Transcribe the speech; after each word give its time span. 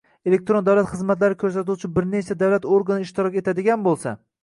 elektron 0.29 0.65
davlat 0.69 0.89
xizmatlari 0.93 1.37
ko‘rsatuvchi 1.45 1.91
bir 1.99 2.09
nechta 2.17 2.41
davlat 2.43 2.69
organi 2.81 3.11
ishtirok 3.11 3.41
etadigan 3.45 3.91
bo‘lsa 3.91 4.21